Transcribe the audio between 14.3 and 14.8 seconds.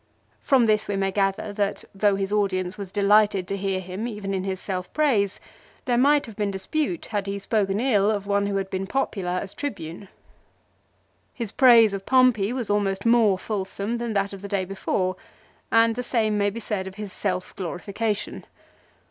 of the day